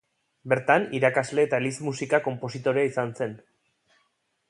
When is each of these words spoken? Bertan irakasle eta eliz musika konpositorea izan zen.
Bertan 0.53 0.87
irakasle 0.99 1.45
eta 1.49 1.61
eliz 1.63 1.73
musika 1.89 2.23
konpositorea 2.29 2.91
izan 2.93 3.17
zen. 3.19 3.41